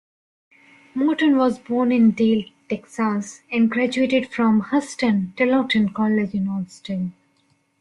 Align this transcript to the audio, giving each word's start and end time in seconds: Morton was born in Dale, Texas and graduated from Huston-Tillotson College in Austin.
Morton 0.95 1.37
was 1.37 1.59
born 1.59 1.91
in 1.91 2.09
Dale, 2.09 2.45
Texas 2.67 3.43
and 3.51 3.69
graduated 3.69 4.33
from 4.33 4.61
Huston-Tillotson 4.61 5.89
College 5.93 6.33
in 6.33 6.47
Austin. 6.47 7.13